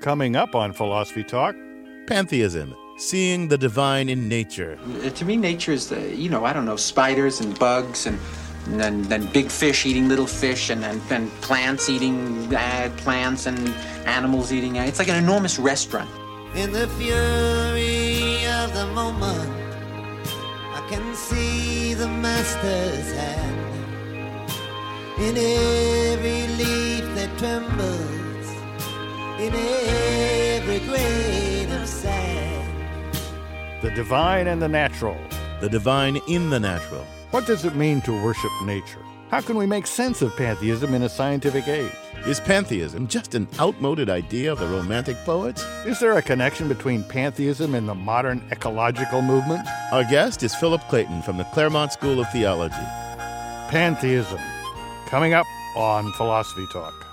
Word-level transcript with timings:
Coming 0.00 0.34
up 0.34 0.54
on 0.54 0.72
Philosophy 0.72 1.22
Talk, 1.22 1.54
Pantheism, 2.06 2.74
seeing 2.96 3.48
the 3.48 3.58
divine 3.58 4.08
in 4.08 4.28
nature. 4.28 4.78
Uh, 5.04 5.10
To 5.10 5.24
me, 5.26 5.36
nature 5.36 5.72
is 5.72 5.90
the, 5.90 6.16
you 6.16 6.30
know, 6.30 6.46
I 6.46 6.54
don't 6.54 6.64
know, 6.64 6.76
spiders 6.76 7.40
and 7.40 7.58
bugs 7.58 8.06
and 8.06 8.18
and 8.66 8.78
then, 8.78 9.02
then 9.04 9.26
big 9.32 9.50
fish 9.50 9.84
eating 9.86 10.08
little 10.08 10.26
fish 10.26 10.70
and 10.70 10.82
then 10.82 11.00
and 11.10 11.30
plants 11.40 11.88
eating 11.90 12.54
uh, 12.54 12.90
plants 12.98 13.46
and 13.46 13.58
animals 14.06 14.52
eating. 14.52 14.78
Uh, 14.78 14.84
it's 14.84 14.98
like 14.98 15.08
an 15.08 15.16
enormous 15.16 15.58
restaurant. 15.58 16.08
In 16.54 16.72
the 16.72 16.86
fury 16.98 18.46
of 18.46 18.72
the 18.72 18.86
moment, 18.94 19.50
I 20.78 20.86
can 20.88 21.14
see 21.14 21.92
the 21.94 22.08
master's 22.08 23.12
hand. 23.12 23.56
In 25.18 25.36
every 25.36 26.46
leaf 26.56 27.04
that 27.16 27.30
trembles, 27.38 28.29
in 29.40 29.54
every 29.54 30.78
grain 30.80 31.70
of 31.72 31.88
sand. 31.88 33.16
the 33.82 33.90
divine 33.92 34.46
and 34.46 34.60
the 34.60 34.68
natural. 34.68 35.16
The 35.60 35.68
divine 35.68 36.18
in 36.28 36.50
the 36.50 36.60
natural. 36.60 37.04
What 37.30 37.46
does 37.46 37.64
it 37.64 37.74
mean 37.74 38.00
to 38.02 38.24
worship 38.24 38.50
nature? 38.64 39.02
How 39.30 39.40
can 39.40 39.56
we 39.56 39.66
make 39.66 39.86
sense 39.86 40.22
of 40.22 40.36
pantheism 40.36 40.92
in 40.92 41.02
a 41.02 41.08
scientific 41.08 41.68
age? 41.68 41.92
Is 42.26 42.40
pantheism 42.40 43.06
just 43.06 43.34
an 43.34 43.48
outmoded 43.58 44.10
idea 44.10 44.52
of 44.52 44.58
the 44.58 44.66
Romantic 44.66 45.16
poets? 45.24 45.62
Is 45.86 46.00
there 46.00 46.18
a 46.18 46.22
connection 46.22 46.68
between 46.68 47.02
pantheism 47.04 47.74
and 47.74 47.88
the 47.88 47.94
modern 47.94 48.42
ecological 48.50 49.22
movement? 49.22 49.66
Our 49.92 50.04
guest 50.04 50.42
is 50.42 50.54
Philip 50.54 50.82
Clayton 50.88 51.22
from 51.22 51.38
the 51.38 51.44
Claremont 51.44 51.92
School 51.92 52.20
of 52.20 52.30
Theology. 52.32 52.74
Pantheism. 53.70 54.40
Coming 55.06 55.32
up 55.32 55.46
on 55.76 56.12
Philosophy 56.14 56.66
Talk. 56.72 57.09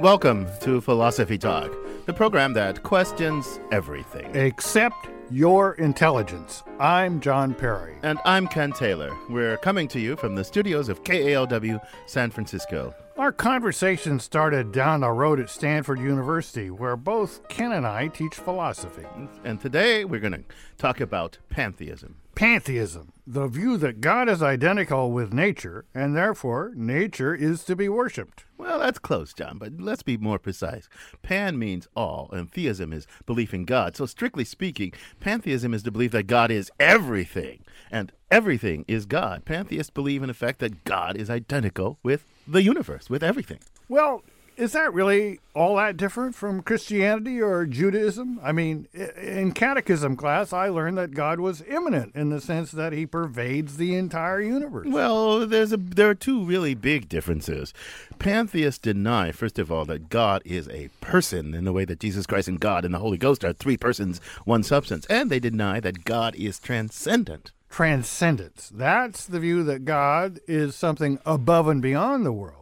Welcome 0.00 0.46
to 0.62 0.80
Philosophy 0.80 1.36
Talk, 1.36 1.76
the 2.06 2.14
program 2.14 2.54
that 2.54 2.82
questions 2.82 3.60
everything. 3.70 4.34
except 4.34 5.08
your 5.30 5.74
intelligence. 5.74 6.62
I'm 6.78 7.20
John 7.20 7.52
Perry. 7.52 7.96
And 8.02 8.18
I'm 8.24 8.48
Ken 8.48 8.72
Taylor. 8.72 9.14
We're 9.28 9.58
coming 9.58 9.88
to 9.88 10.00
you 10.00 10.16
from 10.16 10.36
the 10.36 10.42
studios 10.42 10.88
of 10.88 11.04
KALW 11.04 11.78
San 12.06 12.30
Francisco. 12.30 12.94
Our 13.18 13.30
conversation 13.30 14.18
started 14.20 14.72
down 14.72 15.00
the 15.00 15.10
road 15.10 15.38
at 15.38 15.50
Stanford 15.50 15.98
University, 16.00 16.70
where 16.70 16.96
both 16.96 17.46
Ken 17.48 17.72
and 17.72 17.86
I 17.86 18.08
teach 18.08 18.36
philosophy. 18.36 19.04
And 19.44 19.60
today 19.60 20.06
we're 20.06 20.20
going 20.20 20.32
to 20.32 20.44
talk 20.78 21.02
about 21.02 21.36
pantheism. 21.50 22.16
Pantheism, 22.34 23.12
the 23.32 23.46
view 23.46 23.76
that 23.76 24.00
God 24.00 24.28
is 24.28 24.42
identical 24.42 25.12
with 25.12 25.32
nature, 25.32 25.84
and 25.94 26.16
therefore 26.16 26.72
nature 26.74 27.32
is 27.32 27.62
to 27.62 27.76
be 27.76 27.88
worshipped. 27.88 28.44
Well, 28.58 28.80
that's 28.80 28.98
close, 28.98 29.32
John, 29.32 29.56
but 29.56 29.74
let's 29.78 30.02
be 30.02 30.16
more 30.16 30.40
precise. 30.40 30.88
Pan 31.22 31.56
means 31.56 31.86
all, 31.94 32.28
and 32.32 32.50
theism 32.50 32.92
is 32.92 33.06
belief 33.26 33.54
in 33.54 33.66
God. 33.66 33.96
So, 33.96 34.04
strictly 34.06 34.44
speaking, 34.44 34.92
pantheism 35.20 35.72
is 35.72 35.84
the 35.84 35.92
belief 35.92 36.10
that 36.10 36.26
God 36.26 36.50
is 36.50 36.72
everything, 36.80 37.62
and 37.88 38.10
everything 38.32 38.84
is 38.88 39.06
God. 39.06 39.44
Pantheists 39.44 39.90
believe, 39.90 40.24
in 40.24 40.30
effect, 40.30 40.58
that 40.58 40.82
God 40.82 41.16
is 41.16 41.30
identical 41.30 42.00
with 42.02 42.26
the 42.48 42.64
universe, 42.64 43.08
with 43.08 43.22
everything. 43.22 43.60
Well, 43.88 44.24
is 44.60 44.72
that 44.72 44.92
really 44.92 45.40
all 45.54 45.76
that 45.76 45.96
different 45.96 46.34
from 46.34 46.60
Christianity 46.62 47.40
or 47.40 47.64
Judaism? 47.64 48.38
I 48.42 48.52
mean, 48.52 48.88
in 48.92 49.52
catechism 49.52 50.16
class, 50.16 50.52
I 50.52 50.68
learned 50.68 50.98
that 50.98 51.14
God 51.14 51.40
was 51.40 51.62
immanent 51.62 52.14
in 52.14 52.28
the 52.28 52.40
sense 52.40 52.70
that 52.72 52.92
he 52.92 53.06
pervades 53.06 53.78
the 53.78 53.94
entire 53.94 54.42
universe. 54.42 54.86
Well, 54.86 55.46
there's 55.46 55.72
a 55.72 55.78
there 55.78 56.10
are 56.10 56.14
two 56.14 56.44
really 56.44 56.74
big 56.74 57.08
differences. 57.08 57.72
Pantheists 58.18 58.78
deny, 58.78 59.32
first 59.32 59.58
of 59.58 59.72
all, 59.72 59.86
that 59.86 60.10
God 60.10 60.42
is 60.44 60.68
a 60.68 60.90
person 61.00 61.54
in 61.54 61.64
the 61.64 61.72
way 61.72 61.86
that 61.86 62.00
Jesus 62.00 62.26
Christ 62.26 62.48
and 62.48 62.60
God 62.60 62.84
and 62.84 62.92
the 62.92 62.98
Holy 62.98 63.16
Ghost 63.16 63.44
are 63.44 63.54
three 63.54 63.78
persons, 63.78 64.20
one 64.44 64.62
substance, 64.62 65.06
and 65.06 65.30
they 65.30 65.40
deny 65.40 65.80
that 65.80 66.04
God 66.04 66.34
is 66.36 66.58
transcendent. 66.58 67.50
Transcendence. 67.70 68.70
That's 68.74 69.26
the 69.26 69.40
view 69.40 69.62
that 69.64 69.84
God 69.84 70.40
is 70.46 70.74
something 70.74 71.18
above 71.24 71.68
and 71.68 71.80
beyond 71.80 72.26
the 72.26 72.32
world, 72.32 72.59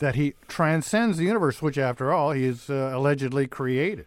that 0.00 0.16
he 0.16 0.34
transcends 0.48 1.16
the 1.16 1.24
universe, 1.24 1.62
which, 1.62 1.78
after 1.78 2.12
all, 2.12 2.32
he 2.32 2.44
is 2.44 2.68
uh, 2.68 2.90
allegedly 2.92 3.46
created. 3.46 4.06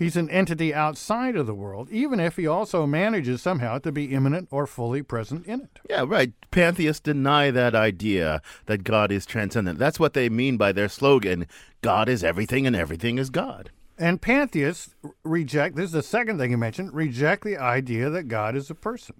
He's 0.00 0.16
an 0.16 0.30
entity 0.30 0.72
outside 0.72 1.36
of 1.36 1.46
the 1.46 1.54
world, 1.54 1.90
even 1.90 2.20
if 2.20 2.36
he 2.36 2.46
also 2.46 2.86
manages 2.86 3.42
somehow 3.42 3.78
to 3.80 3.92
be 3.92 4.14
immanent 4.14 4.48
or 4.50 4.66
fully 4.66 5.02
present 5.02 5.46
in 5.46 5.60
it. 5.60 5.78
Yeah, 5.90 6.04
right. 6.06 6.32
Pantheists 6.50 7.00
deny 7.00 7.50
that 7.50 7.74
idea 7.74 8.40
that 8.64 8.82
God 8.82 9.12
is 9.12 9.26
transcendent. 9.26 9.78
That's 9.78 10.00
what 10.00 10.14
they 10.14 10.30
mean 10.30 10.56
by 10.56 10.72
their 10.72 10.88
slogan 10.88 11.46
God 11.82 12.08
is 12.08 12.24
everything 12.24 12.66
and 12.66 12.74
everything 12.74 13.18
is 13.18 13.28
God. 13.28 13.70
And 13.98 14.22
pantheists 14.22 14.94
reject 15.22 15.76
this 15.76 15.86
is 15.86 15.92
the 15.92 16.02
second 16.02 16.38
thing 16.38 16.52
you 16.52 16.56
mentioned 16.56 16.94
reject 16.94 17.44
the 17.44 17.58
idea 17.58 18.08
that 18.08 18.28
God 18.28 18.56
is 18.56 18.70
a 18.70 18.74
person. 18.74 19.16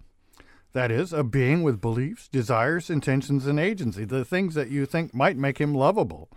That 0.73 0.91
is, 0.91 1.13
a 1.13 1.25
being 1.25 1.63
with 1.63 1.81
beliefs, 1.81 2.29
desires, 2.29 2.91
intentions, 2.91 3.47
and 3.47 3.59
agency, 3.59 4.05
the 4.05 4.25
things 4.25 4.55
that 4.55 4.71
you 4.71 4.87
think 4.87 5.13
might 5.13 5.37
make 5.37 5.59
him 5.59 5.75
lovable. 5.75 6.29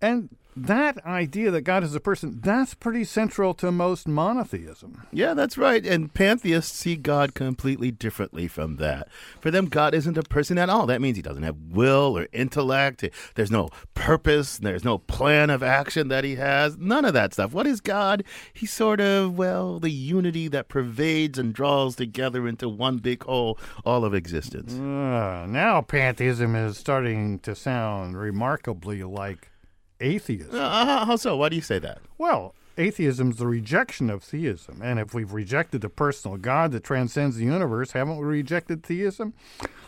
And 0.00 0.30
that 0.54 1.04
idea 1.06 1.50
that 1.50 1.62
God 1.62 1.82
is 1.82 1.94
a 1.94 2.00
person, 2.00 2.40
that's 2.42 2.74
pretty 2.74 3.04
central 3.04 3.54
to 3.54 3.72
most 3.72 4.06
monotheism. 4.06 5.06
Yeah, 5.12 5.34
that's 5.34 5.56
right. 5.56 5.84
And 5.86 6.12
pantheists 6.12 6.76
see 6.76 6.96
God 6.96 7.34
completely 7.34 7.90
differently 7.90 8.48
from 8.48 8.76
that. 8.76 9.08
For 9.40 9.50
them, 9.50 9.66
God 9.66 9.94
isn't 9.94 10.18
a 10.18 10.22
person 10.22 10.58
at 10.58 10.68
all. 10.68 10.86
That 10.86 11.00
means 11.00 11.16
he 11.16 11.22
doesn't 11.22 11.42
have 11.42 11.56
will 11.70 12.18
or 12.18 12.28
intellect. 12.32 13.04
There's 13.34 13.50
no 13.50 13.70
purpose. 13.94 14.58
There's 14.58 14.84
no 14.84 14.98
plan 14.98 15.50
of 15.50 15.62
action 15.62 16.08
that 16.08 16.24
he 16.24 16.34
has. 16.36 16.76
None 16.76 17.04
of 17.04 17.14
that 17.14 17.32
stuff. 17.32 17.52
What 17.52 17.66
is 17.66 17.80
God? 17.80 18.24
He's 18.52 18.72
sort 18.72 19.00
of, 19.00 19.38
well, 19.38 19.78
the 19.80 19.90
unity 19.90 20.48
that 20.48 20.68
pervades 20.68 21.38
and 21.38 21.54
draws 21.54 21.96
together 21.96 22.46
into 22.46 22.68
one 22.68 22.98
big 22.98 23.24
whole 23.24 23.58
all 23.84 24.04
of 24.04 24.14
existence. 24.14 24.74
Uh, 24.74 25.46
now 25.48 25.80
pantheism 25.80 26.54
is 26.54 26.76
starting 26.76 27.38
to 27.40 27.54
sound 27.54 28.18
remarkably 28.18 29.02
like 29.02 29.51
atheism. 30.02 30.54
Uh, 30.54 30.84
how- 30.84 31.04
how 31.06 31.16
so? 31.16 31.36
Why 31.36 31.48
do 31.48 31.56
you 31.56 31.62
say 31.62 31.78
that? 31.78 31.98
Well, 32.18 32.54
atheism 32.76 33.30
is 33.30 33.36
the 33.36 33.46
rejection 33.46 34.10
of 34.10 34.22
theism. 34.22 34.80
And 34.82 34.98
if 34.98 35.14
we've 35.14 35.32
rejected 35.32 35.80
the 35.80 35.88
personal 35.88 36.36
God 36.36 36.72
that 36.72 36.84
transcends 36.84 37.36
the 37.36 37.44
universe, 37.44 37.92
haven't 37.92 38.16
we 38.18 38.24
rejected 38.24 38.82
theism? 38.82 39.34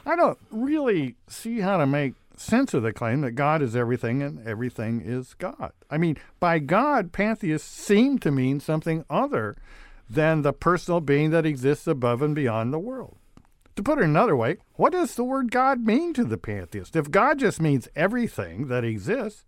I 0.06 0.16
don't 0.16 0.38
really 0.50 1.16
see 1.28 1.60
how 1.60 1.78
to 1.78 1.86
make 1.86 2.14
sense 2.36 2.74
of 2.74 2.82
the 2.82 2.92
claim 2.92 3.20
that 3.22 3.32
God 3.32 3.62
is 3.62 3.76
everything 3.76 4.22
and 4.22 4.46
everything 4.46 5.00
is 5.00 5.34
God. 5.34 5.72
I 5.90 5.98
mean, 5.98 6.16
by 6.40 6.58
God, 6.58 7.12
pantheists 7.12 7.68
seem 7.68 8.18
to 8.18 8.30
mean 8.30 8.60
something 8.60 9.04
other 9.08 9.56
than 10.10 10.42
the 10.42 10.52
personal 10.52 11.00
being 11.00 11.30
that 11.30 11.46
exists 11.46 11.86
above 11.86 12.22
and 12.22 12.34
beyond 12.34 12.72
the 12.72 12.78
world. 12.78 13.16
To 13.76 13.82
put 13.82 13.98
it 13.98 14.04
another 14.04 14.36
way, 14.36 14.58
what 14.74 14.92
does 14.92 15.14
the 15.14 15.24
word 15.24 15.50
God 15.50 15.80
mean 15.86 16.12
to 16.14 16.24
the 16.24 16.36
pantheist? 16.36 16.94
If 16.96 17.10
God 17.10 17.38
just 17.38 17.60
means 17.60 17.88
everything 17.96 18.68
that 18.68 18.84
exists, 18.84 19.44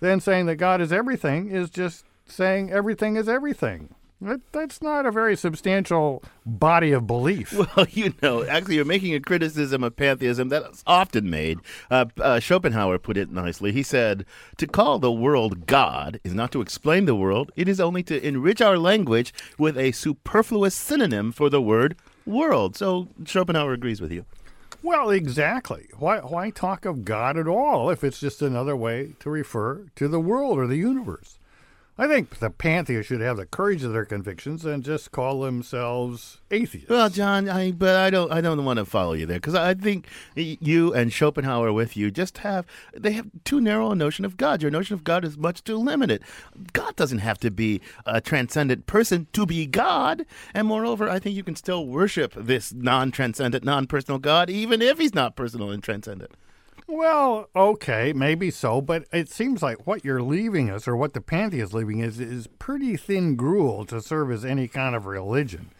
then 0.00 0.20
saying 0.20 0.46
that 0.46 0.56
God 0.56 0.80
is 0.80 0.92
everything 0.92 1.50
is 1.50 1.70
just 1.70 2.04
saying 2.26 2.70
everything 2.70 3.16
is 3.16 3.28
everything. 3.28 3.94
That, 4.20 4.40
that's 4.50 4.82
not 4.82 5.06
a 5.06 5.12
very 5.12 5.36
substantial 5.36 6.24
body 6.44 6.90
of 6.90 7.06
belief. 7.06 7.52
Well, 7.76 7.86
you 7.90 8.14
know, 8.22 8.44
actually, 8.44 8.76
you're 8.76 8.84
making 8.84 9.14
a 9.14 9.20
criticism 9.20 9.84
of 9.84 9.94
pantheism 9.94 10.48
that's 10.48 10.82
often 10.86 11.30
made. 11.30 11.58
Uh, 11.90 12.06
uh, 12.20 12.40
Schopenhauer 12.40 12.98
put 12.98 13.16
it 13.16 13.30
nicely. 13.30 13.72
He 13.72 13.82
said, 13.82 14.24
To 14.56 14.66
call 14.66 14.98
the 14.98 15.12
world 15.12 15.66
God 15.66 16.18
is 16.24 16.34
not 16.34 16.50
to 16.52 16.60
explain 16.60 17.04
the 17.04 17.14
world, 17.14 17.52
it 17.56 17.68
is 17.68 17.80
only 17.80 18.02
to 18.04 18.26
enrich 18.26 18.60
our 18.60 18.78
language 18.78 19.32
with 19.58 19.76
a 19.78 19.92
superfluous 19.92 20.74
synonym 20.74 21.30
for 21.30 21.48
the 21.50 21.62
word 21.62 21.96
world. 22.26 22.76
So 22.76 23.08
Schopenhauer 23.24 23.72
agrees 23.72 24.00
with 24.00 24.10
you. 24.10 24.24
Well, 24.82 25.10
exactly. 25.10 25.88
Why, 25.98 26.18
why 26.18 26.50
talk 26.50 26.84
of 26.84 27.04
God 27.04 27.36
at 27.36 27.48
all 27.48 27.90
if 27.90 28.04
it's 28.04 28.20
just 28.20 28.42
another 28.42 28.76
way 28.76 29.14
to 29.20 29.30
refer 29.30 29.86
to 29.96 30.08
the 30.08 30.20
world 30.20 30.58
or 30.58 30.66
the 30.66 30.76
universe? 30.76 31.37
I 32.00 32.06
think 32.06 32.38
the 32.38 32.50
pantheists 32.50 33.08
should 33.08 33.20
have 33.20 33.36
the 33.36 33.44
courage 33.44 33.82
of 33.82 33.92
their 33.92 34.04
convictions 34.04 34.64
and 34.64 34.84
just 34.84 35.10
call 35.10 35.40
themselves 35.40 36.38
atheists. 36.48 36.88
Well, 36.88 37.10
John, 37.10 37.48
I 37.48 37.72
but 37.72 37.96
I 37.96 38.08
don't 38.08 38.30
I 38.30 38.40
don't 38.40 38.64
want 38.64 38.78
to 38.78 38.84
follow 38.84 39.14
you 39.14 39.26
there 39.26 39.38
because 39.38 39.56
I 39.56 39.74
think 39.74 40.06
you 40.36 40.94
and 40.94 41.12
Schopenhauer 41.12 41.72
with 41.72 41.96
you 41.96 42.12
just 42.12 42.38
have 42.38 42.66
they 42.96 43.10
have 43.12 43.26
too 43.42 43.60
narrow 43.60 43.90
a 43.90 43.96
notion 43.96 44.24
of 44.24 44.36
God. 44.36 44.62
Your 44.62 44.70
notion 44.70 44.94
of 44.94 45.02
God 45.02 45.24
is 45.24 45.36
much 45.36 45.64
too 45.64 45.76
limited. 45.76 46.22
God 46.72 46.94
doesn't 46.94 47.18
have 47.18 47.38
to 47.40 47.50
be 47.50 47.80
a 48.06 48.20
transcendent 48.20 48.86
person 48.86 49.26
to 49.32 49.44
be 49.44 49.66
God, 49.66 50.24
and 50.54 50.68
moreover, 50.68 51.08
I 51.08 51.18
think 51.18 51.34
you 51.34 51.42
can 51.42 51.56
still 51.56 51.84
worship 51.84 52.32
this 52.36 52.72
non-transcendent, 52.72 53.64
non-personal 53.64 54.20
God 54.20 54.50
even 54.50 54.80
if 54.82 54.98
he's 54.98 55.14
not 55.14 55.34
personal 55.34 55.72
and 55.72 55.82
transcendent. 55.82 56.30
Well, 56.90 57.50
okay, 57.54 58.14
maybe 58.14 58.50
so, 58.50 58.80
but 58.80 59.04
it 59.12 59.28
seems 59.28 59.62
like 59.62 59.86
what 59.86 60.06
you're 60.06 60.22
leaving 60.22 60.70
us, 60.70 60.88
or 60.88 60.96
what 60.96 61.12
the 61.12 61.20
pantheist 61.20 61.68
is 61.68 61.74
leaving 61.74 62.00
is, 62.00 62.18
is 62.18 62.46
pretty 62.46 62.96
thin 62.96 63.36
gruel 63.36 63.84
to 63.86 64.00
serve 64.00 64.30
as 64.30 64.42
any 64.42 64.68
kind 64.68 64.96
of 64.96 65.04
religion. 65.04 65.70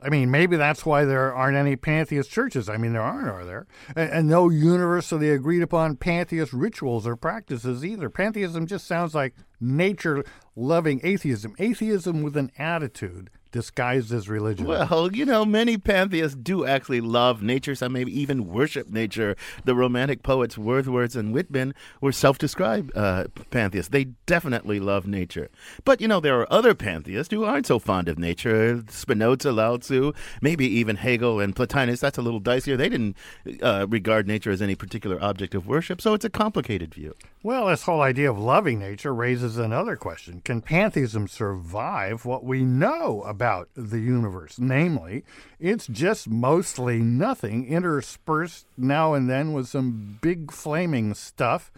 I 0.00 0.08
mean, 0.08 0.30
maybe 0.30 0.56
that's 0.56 0.86
why 0.86 1.04
there 1.04 1.34
aren't 1.34 1.58
any 1.58 1.76
pantheist 1.76 2.30
churches. 2.30 2.70
I 2.70 2.78
mean, 2.78 2.94
there 2.94 3.02
aren't, 3.02 3.28
are 3.28 3.44
there? 3.44 3.66
And, 3.94 4.10
and 4.10 4.28
no 4.28 4.48
universally 4.48 5.30
agreed 5.30 5.62
upon 5.62 5.96
pantheist 5.96 6.54
rituals 6.54 7.06
or 7.06 7.14
practices 7.14 7.84
either. 7.84 8.08
Pantheism 8.08 8.66
just 8.66 8.86
sounds 8.86 9.14
like 9.14 9.34
nature 9.60 10.24
loving 10.56 10.98
atheism, 11.02 11.54
atheism 11.58 12.22
with 12.22 12.38
an 12.38 12.50
attitude 12.58 13.28
disguised 13.54 14.12
as 14.12 14.28
religion. 14.28 14.66
Well, 14.66 15.12
you 15.12 15.24
know, 15.24 15.44
many 15.44 15.78
pantheists 15.78 16.36
do 16.36 16.66
actually 16.66 17.00
love 17.00 17.40
nature. 17.40 17.76
Some 17.76 17.92
maybe 17.92 18.10
even 18.20 18.48
worship 18.48 18.90
nature. 18.90 19.36
The 19.64 19.76
Romantic 19.76 20.24
poets 20.24 20.58
Wordsworth 20.58 21.14
and 21.14 21.32
Whitman 21.32 21.72
were 22.00 22.10
self-described 22.10 22.90
uh, 22.96 23.28
pantheists. 23.52 23.90
They 23.90 24.06
definitely 24.26 24.80
love 24.80 25.06
nature. 25.06 25.50
But 25.84 26.00
you 26.00 26.08
know, 26.08 26.18
there 26.18 26.40
are 26.40 26.52
other 26.52 26.74
pantheists 26.74 27.32
who 27.32 27.44
aren't 27.44 27.68
so 27.68 27.78
fond 27.78 28.08
of 28.08 28.18
nature. 28.18 28.82
Spinoza, 28.88 29.52
Lao 29.52 29.76
Tzu, 29.76 30.12
maybe 30.42 30.66
even 30.66 30.96
Hegel 30.96 31.38
and 31.38 31.54
Plotinus. 31.54 32.00
That's 32.00 32.18
a 32.18 32.22
little 32.22 32.40
dicier. 32.40 32.76
They 32.76 32.88
didn't 32.88 33.16
uh, 33.62 33.86
regard 33.88 34.26
nature 34.26 34.50
as 34.50 34.60
any 34.60 34.74
particular 34.74 35.22
object 35.22 35.54
of 35.54 35.68
worship, 35.68 36.00
so 36.00 36.12
it's 36.14 36.24
a 36.24 36.30
complicated 36.30 36.92
view. 36.92 37.14
Well, 37.44 37.66
this 37.66 37.82
whole 37.84 38.00
idea 38.00 38.30
of 38.30 38.38
loving 38.38 38.80
nature 38.80 39.14
raises 39.14 39.58
another 39.58 39.94
question. 39.94 40.40
Can 40.44 40.60
pantheism 40.60 41.28
survive 41.28 42.24
what 42.24 42.42
we 42.42 42.64
know 42.64 43.22
about 43.22 43.43
the 43.74 44.00
universe? 44.00 44.58
Namely, 44.58 45.24
it's 45.60 45.86
just 45.86 46.28
mostly 46.28 46.98
nothing, 46.98 47.66
interspersed 47.66 48.66
now 48.76 49.14
and 49.14 49.28
then 49.28 49.52
with 49.52 49.68
some 49.68 50.18
big 50.20 50.50
flaming 50.50 51.14
stuff, 51.14 51.72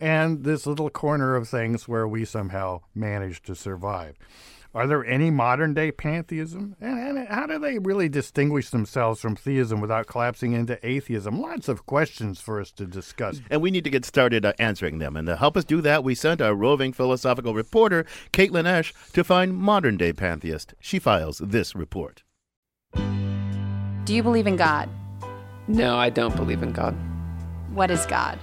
and 0.00 0.44
this 0.44 0.66
little 0.66 0.90
corner 0.90 1.36
of 1.36 1.48
things 1.48 1.86
where 1.86 2.08
we 2.08 2.24
somehow 2.24 2.80
manage 2.94 3.42
to 3.42 3.54
survive. 3.54 4.16
Are 4.74 4.86
there 4.86 5.04
any 5.04 5.30
modern 5.30 5.74
day 5.74 5.92
pantheism? 5.92 6.76
And, 6.80 7.18
and, 7.18 7.28
how 7.28 7.46
do 7.46 7.58
they 7.58 7.78
really 7.78 8.08
distinguish 8.08 8.70
themselves 8.70 9.20
from 9.20 9.36
theism 9.36 9.82
without 9.82 10.06
collapsing 10.06 10.52
into 10.52 10.78
atheism? 10.86 11.40
Lots 11.40 11.68
of 11.68 11.84
questions 11.84 12.40
for 12.40 12.58
us 12.58 12.70
to 12.72 12.86
discuss. 12.86 13.42
And 13.50 13.60
we 13.60 13.70
need 13.70 13.84
to 13.84 13.90
get 13.90 14.06
started 14.06 14.46
uh, 14.46 14.54
answering 14.58 14.98
them. 14.98 15.14
And 15.16 15.26
to 15.26 15.36
help 15.36 15.58
us 15.58 15.64
do 15.64 15.82
that, 15.82 16.02
we 16.02 16.14
sent 16.14 16.40
our 16.40 16.54
roving 16.54 16.94
philosophical 16.94 17.52
reporter, 17.52 18.06
Caitlin 18.32 18.64
Esch, 18.64 18.94
to 19.12 19.22
find 19.22 19.54
modern 19.54 19.98
day 19.98 20.14
pantheists. 20.14 20.72
She 20.80 20.98
files 20.98 21.38
this 21.38 21.74
report. 21.74 22.22
Do 22.94 24.14
you 24.14 24.22
believe 24.22 24.46
in 24.46 24.56
God? 24.56 24.88
No, 25.68 25.96
I 25.96 26.08
don't 26.08 26.34
believe 26.34 26.62
in 26.62 26.72
God. 26.72 26.96
What 27.74 27.90
is 27.90 28.06
God? 28.06 28.38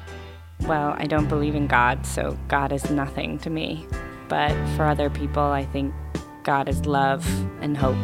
Well, 0.61 0.93
I 0.97 1.05
don't 1.05 1.27
believe 1.27 1.55
in 1.55 1.65
God, 1.67 2.05
so 2.05 2.37
God 2.47 2.71
is 2.71 2.89
nothing 2.91 3.39
to 3.39 3.49
me. 3.49 3.87
But 4.29 4.53
for 4.75 4.85
other 4.85 5.09
people, 5.09 5.43
I 5.43 5.65
think 5.65 5.93
God 6.43 6.69
is 6.69 6.85
love 6.85 7.27
and 7.61 7.75
hope. 7.75 7.97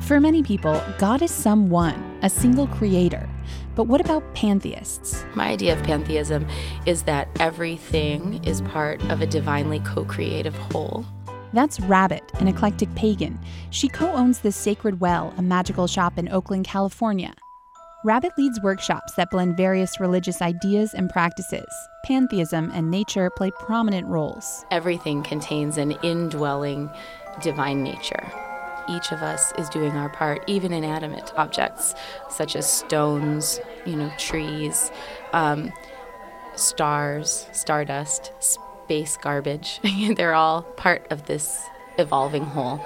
For 0.00 0.18
many 0.18 0.42
people, 0.42 0.82
God 0.98 1.22
is 1.22 1.30
someone, 1.30 2.18
a 2.22 2.30
single 2.30 2.66
creator. 2.68 3.28
But 3.74 3.84
what 3.84 4.00
about 4.00 4.34
pantheists? 4.34 5.24
My 5.34 5.48
idea 5.48 5.76
of 5.76 5.82
pantheism 5.84 6.46
is 6.86 7.02
that 7.04 7.28
everything 7.38 8.42
is 8.44 8.60
part 8.62 9.02
of 9.10 9.20
a 9.20 9.26
divinely 9.26 9.80
co 9.80 10.04
creative 10.04 10.54
whole. 10.56 11.04
That's 11.52 11.80
Rabbit, 11.80 12.22
an 12.40 12.48
eclectic 12.48 12.92
pagan. 12.94 13.38
She 13.70 13.88
co 13.88 14.12
owns 14.12 14.40
the 14.40 14.52
Sacred 14.52 15.00
Well, 15.00 15.34
a 15.36 15.42
magical 15.42 15.86
shop 15.86 16.18
in 16.18 16.28
Oakland, 16.28 16.64
California. 16.64 17.34
Rabbit 18.02 18.32
leads 18.38 18.62
workshops 18.62 19.12
that 19.16 19.28
blend 19.28 19.58
various 19.58 20.00
religious 20.00 20.40
ideas 20.40 20.94
and 20.94 21.10
practices. 21.10 21.68
Pantheism 22.02 22.70
and 22.72 22.90
nature 22.90 23.28
play 23.28 23.50
prominent 23.50 24.06
roles. 24.06 24.64
Everything 24.70 25.22
contains 25.22 25.76
an 25.76 25.90
indwelling 26.02 26.90
divine 27.42 27.82
nature. 27.82 28.32
Each 28.88 29.12
of 29.12 29.20
us 29.20 29.52
is 29.58 29.68
doing 29.68 29.92
our 29.92 30.08
part, 30.08 30.42
even 30.46 30.72
inanimate 30.72 31.30
objects 31.36 31.94
such 32.30 32.56
as 32.56 32.66
stones, 32.66 33.60
you 33.84 33.96
know, 33.96 34.10
trees, 34.16 34.90
um, 35.34 35.70
stars, 36.56 37.48
stardust, 37.52 38.32
space 38.38 39.18
garbage. 39.18 39.78
They're 40.16 40.34
all 40.34 40.62
part 40.62 41.06
of 41.10 41.26
this 41.26 41.62
evolving 41.98 42.44
whole. 42.44 42.82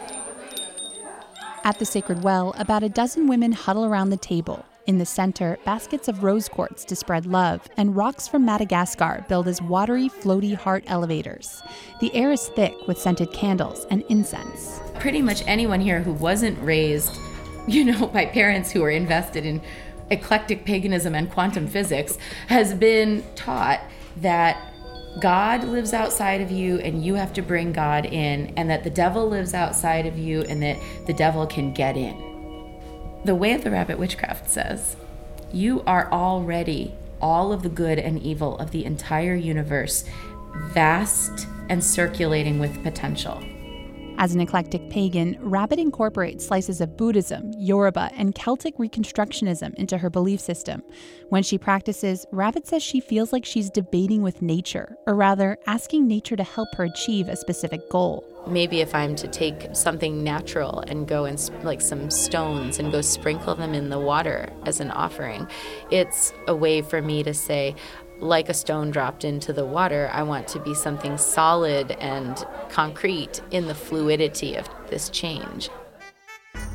At 1.62 1.78
the 1.78 1.86
Sacred 1.86 2.24
Well, 2.24 2.52
about 2.58 2.82
a 2.82 2.88
dozen 2.88 3.28
women 3.28 3.52
huddle 3.52 3.84
around 3.84 4.10
the 4.10 4.16
table. 4.16 4.64
In 4.86 4.98
the 4.98 5.06
center, 5.06 5.58
baskets 5.64 6.08
of 6.08 6.22
rose 6.22 6.46
quartz 6.46 6.84
to 6.84 6.94
spread 6.94 7.24
love, 7.24 7.62
and 7.78 7.96
rocks 7.96 8.28
from 8.28 8.44
Madagascar 8.44 9.24
build 9.30 9.48
as 9.48 9.62
watery, 9.62 10.10
floaty 10.10 10.54
heart 10.54 10.84
elevators. 10.86 11.62
The 12.02 12.14
air 12.14 12.30
is 12.32 12.48
thick 12.48 12.74
with 12.86 12.98
scented 12.98 13.32
candles 13.32 13.86
and 13.90 14.02
incense. 14.10 14.80
Pretty 14.98 15.22
much 15.22 15.42
anyone 15.46 15.80
here 15.80 16.02
who 16.02 16.12
wasn't 16.12 16.62
raised, 16.62 17.18
you 17.66 17.84
know, 17.84 18.08
by 18.08 18.26
parents 18.26 18.70
who 18.70 18.82
are 18.84 18.90
invested 18.90 19.46
in 19.46 19.62
eclectic 20.10 20.66
paganism 20.66 21.14
and 21.14 21.30
quantum 21.30 21.66
physics 21.66 22.18
has 22.48 22.74
been 22.74 23.24
taught 23.36 23.80
that 24.18 24.70
God 25.18 25.64
lives 25.64 25.94
outside 25.94 26.42
of 26.42 26.50
you 26.50 26.78
and 26.80 27.02
you 27.02 27.14
have 27.14 27.32
to 27.34 27.42
bring 27.42 27.72
God 27.72 28.04
in, 28.04 28.52
and 28.58 28.68
that 28.68 28.84
the 28.84 28.90
devil 28.90 29.26
lives 29.30 29.54
outside 29.54 30.04
of 30.04 30.18
you 30.18 30.42
and 30.42 30.62
that 30.62 30.76
the 31.06 31.14
devil 31.14 31.46
can 31.46 31.72
get 31.72 31.96
in. 31.96 32.33
The 33.24 33.34
Way 33.34 33.54
of 33.54 33.64
the 33.64 33.70
Rabbit 33.70 33.98
Witchcraft 33.98 34.50
says, 34.50 34.96
You 35.50 35.82
are 35.86 36.12
already 36.12 36.92
all 37.22 37.54
of 37.54 37.62
the 37.62 37.70
good 37.70 37.98
and 37.98 38.20
evil 38.22 38.58
of 38.58 38.70
the 38.70 38.84
entire 38.84 39.34
universe, 39.34 40.04
vast 40.74 41.46
and 41.70 41.82
circulating 41.82 42.58
with 42.58 42.82
potential. 42.82 43.42
As 44.18 44.34
an 44.34 44.42
eclectic 44.42 44.90
pagan, 44.90 45.38
Rabbit 45.40 45.78
incorporates 45.78 46.46
slices 46.46 46.82
of 46.82 46.98
Buddhism, 46.98 47.50
Yoruba, 47.56 48.10
and 48.14 48.34
Celtic 48.34 48.76
Reconstructionism 48.76 49.72
into 49.76 49.96
her 49.96 50.10
belief 50.10 50.38
system. 50.38 50.82
When 51.30 51.42
she 51.42 51.56
practices, 51.56 52.26
Rabbit 52.30 52.66
says 52.66 52.82
she 52.82 53.00
feels 53.00 53.32
like 53.32 53.46
she's 53.46 53.70
debating 53.70 54.20
with 54.20 54.42
nature, 54.42 54.98
or 55.06 55.14
rather, 55.14 55.56
asking 55.66 56.06
nature 56.06 56.36
to 56.36 56.44
help 56.44 56.74
her 56.74 56.84
achieve 56.84 57.28
a 57.28 57.36
specific 57.36 57.88
goal. 57.88 58.33
Maybe 58.46 58.80
if 58.80 58.94
I'm 58.94 59.16
to 59.16 59.26
take 59.26 59.68
something 59.72 60.22
natural 60.22 60.80
and 60.86 61.08
go 61.08 61.24
and 61.24 61.38
like 61.62 61.80
some 61.80 62.10
stones 62.10 62.78
and 62.78 62.92
go 62.92 63.00
sprinkle 63.00 63.54
them 63.54 63.72
in 63.72 63.88
the 63.88 63.98
water 63.98 64.50
as 64.66 64.80
an 64.80 64.90
offering, 64.90 65.48
it's 65.90 66.32
a 66.46 66.54
way 66.54 66.82
for 66.82 67.00
me 67.00 67.22
to 67.22 67.32
say, 67.32 67.74
like 68.20 68.48
a 68.48 68.54
stone 68.54 68.90
dropped 68.90 69.24
into 69.24 69.52
the 69.52 69.64
water, 69.64 70.10
I 70.12 70.22
want 70.22 70.46
to 70.48 70.60
be 70.60 70.74
something 70.74 71.16
solid 71.16 71.92
and 71.92 72.46
concrete 72.68 73.40
in 73.50 73.66
the 73.66 73.74
fluidity 73.74 74.56
of 74.56 74.68
this 74.88 75.08
change. 75.08 75.70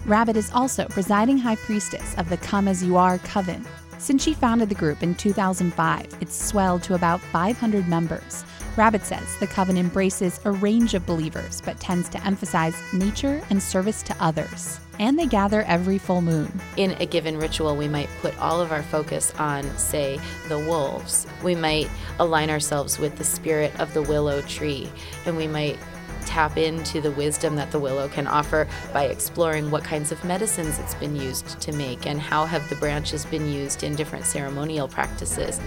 Rabbit 0.06 0.38
is 0.38 0.52
also 0.54 0.88
presiding 0.88 1.38
high 1.38 1.56
priestess 1.56 2.18
of 2.18 2.30
the 2.30 2.38
Come 2.38 2.68
As 2.68 2.84
You 2.84 2.98
Are 2.98 3.20
Coven. 3.20 3.66
Since 4.00 4.24
she 4.24 4.34
founded 4.34 4.70
the 4.70 4.76
group 4.76 5.04
in 5.04 5.14
2005, 5.14 6.08
it's 6.22 6.34
swelled 6.34 6.84
to 6.84 6.94
about 6.94 7.20
500 7.20 7.86
members. 7.90 8.46
Rabbit 8.78 9.04
says 9.04 9.38
the 9.40 9.48
coven 9.48 9.78
embraces 9.78 10.40
a 10.46 10.52
range 10.52 10.94
of 10.94 11.06
believers 11.06 11.60
but 11.60 11.82
tends 11.82 12.08
to 12.10 12.26
emphasize 12.26 12.82
nature 12.94 13.44
and 13.50 13.62
service 13.62 14.02
to 14.04 14.16
others. 14.22 14.80
And 15.00 15.20
they 15.20 15.26
gather 15.26 15.64
every 15.64 15.98
full 15.98 16.22
moon. 16.22 16.50
In 16.78 16.92
a 17.02 17.06
given 17.06 17.38
ritual, 17.38 17.76
we 17.76 17.90
might 17.90 18.10
put 18.22 18.40
all 18.40 18.62
of 18.62 18.72
our 18.72 18.84
focus 18.84 19.34
on, 19.38 19.66
say, 19.78 20.18
the 20.48 20.60
wolves. 20.60 21.28
We 21.44 21.56
might 21.56 21.90
align 22.20 22.50
ourselves 22.50 23.00
with 23.00 23.18
the 23.18 23.26
spirit 23.26 23.78
of 23.82 23.94
the 23.94 24.02
willow 24.02 24.42
tree, 24.44 24.90
and 25.26 25.36
we 25.36 25.48
might 25.48 25.78
tap 26.30 26.58
into 26.58 27.02
the 27.02 27.12
wisdom 27.12 27.56
that 27.56 27.72
the 27.72 27.80
willow 27.80 28.08
can 28.08 28.28
offer 28.28 28.68
by 28.94 29.06
exploring 29.06 29.72
what 29.72 29.84
kinds 29.84 30.12
of 30.12 30.24
medicines 30.24 30.78
it's 30.78 30.94
been 30.94 31.16
used 31.16 31.60
to 31.60 31.72
make 31.72 32.06
and 32.06 32.22
how 32.22 32.46
have 32.46 32.70
the 32.70 32.76
branches 32.76 33.26
been 33.26 33.52
used 33.52 33.82
in 33.82 33.96
different 33.96 34.26
ceremonial 34.26 34.88
practices. 34.88 35.60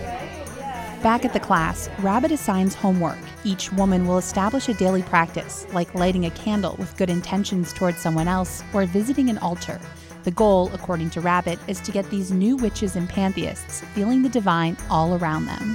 Back 1.03 1.25
at 1.25 1.33
the 1.33 1.41
class, 1.41 1.91
Rabbit 1.99 2.31
assigns 2.31 2.77
homework. 2.77 3.19
Each 3.43 3.73
woman 3.73 4.07
will 4.07 4.19
establish 4.19 4.69
a 4.69 4.75
daily 4.75 5.03
practice, 5.03 5.67
like 5.73 5.97
lighting 5.97 6.27
a 6.27 6.31
candle 6.31 6.77
with 6.79 6.97
good 6.97 7.11
intentions 7.11 7.73
towards 7.73 7.99
someone 7.99 8.29
else 8.29 8.63
or 8.73 8.87
visiting 8.87 9.29
an 9.29 9.39
altar. 9.39 9.81
The 10.23 10.31
goal, 10.31 10.71
according 10.73 11.11
to 11.11 11.21
Rabbit, 11.21 11.59
is 11.67 11.81
to 11.81 11.91
get 11.91 12.09
these 12.09 12.31
new 12.31 12.55
witches 12.55 12.95
and 12.95 13.09
pantheists 13.09 13.81
feeling 13.95 14.23
the 14.23 14.29
divine 14.29 14.77
all 14.89 15.17
around 15.17 15.47
them. 15.47 15.75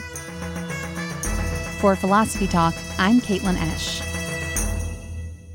For 1.82 1.98
Philosophy 1.98 2.48
Talk, 2.48 2.74
I'm 2.98 3.20
Caitlin 3.20 3.58
Esch. 3.58 4.17